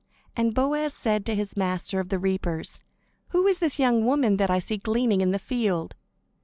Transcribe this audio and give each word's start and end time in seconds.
And 0.35 0.55
Boaz 0.55 0.95
said 0.95 1.27
to 1.27 1.35
his 1.35 1.55
master 1.55 1.99
of 1.99 2.09
the 2.09 2.17
reapers: 2.17 2.79
"Who 3.27 3.45
is 3.45 3.59
this 3.59 3.77
young 3.77 4.03
woman 4.03 4.37
that 4.37 4.49
I 4.49 4.57
see 4.57 4.77
gleaning 4.77 5.21
in 5.21 5.29
the 5.29 5.37
field?" 5.37 5.93